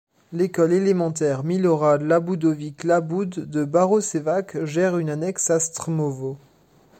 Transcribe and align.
L'école 0.33 0.73
élémentaire 0.73 1.43
Milorad 1.43 2.01
Labudović 2.01 2.73
Labud 2.85 3.29
de 3.35 3.65
Baroševac 3.65 4.65
gère 4.65 4.97
une 4.97 5.11
annexe 5.11 5.51
à 5.51 5.59
Strmovo. 5.59 6.39